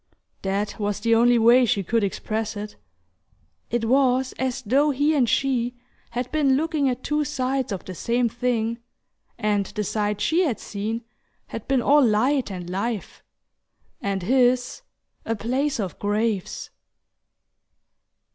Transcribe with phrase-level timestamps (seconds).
[0.41, 2.75] That was the only way she could express it.
[3.69, 5.75] It was as though he and she
[6.09, 8.79] had been looking at two sides of the same thing,
[9.37, 11.03] and the side she had seen
[11.49, 13.21] had been all light and life,
[14.01, 14.81] and his
[15.23, 16.71] a place of graves...